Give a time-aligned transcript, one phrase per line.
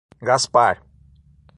[0.29, 0.81] Gaspar